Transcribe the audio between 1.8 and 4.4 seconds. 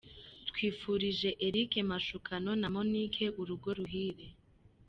Mashukano na Monique urugo ruhire.